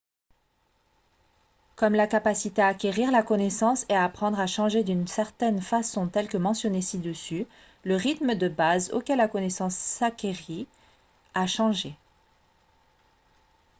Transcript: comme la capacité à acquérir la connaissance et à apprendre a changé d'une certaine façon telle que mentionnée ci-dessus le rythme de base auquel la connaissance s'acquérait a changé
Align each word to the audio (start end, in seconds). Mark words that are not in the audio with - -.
comme 1.75 1.93
la 1.93 2.07
capacité 2.07 2.63
à 2.63 2.69
acquérir 2.69 3.11
la 3.11 3.21
connaissance 3.21 3.85
et 3.87 3.93
à 3.95 4.03
apprendre 4.03 4.39
a 4.39 4.47
changé 4.47 4.83
d'une 4.83 5.05
certaine 5.05 5.61
façon 5.61 6.07
telle 6.09 6.27
que 6.27 6.37
mentionnée 6.37 6.81
ci-dessus 6.81 7.45
le 7.83 7.97
rythme 7.97 8.33
de 8.33 8.47
base 8.49 8.89
auquel 8.93 9.19
la 9.19 9.27
connaissance 9.27 9.75
s'acquérait 9.75 10.65
a 11.35 11.45
changé 11.45 11.95